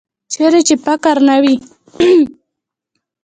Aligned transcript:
چیرې 0.31 0.61
چې 0.67 0.75
فقر 0.85 1.17
نه 1.27 1.35
وي. 1.43 1.55